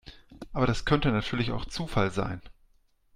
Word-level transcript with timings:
Aber 0.51 0.65
das 0.65 0.85
könnte 0.85 1.11
natürlich 1.11 1.51
auch 1.51 1.65
Zufall 1.65 2.09
sein. 2.09 2.41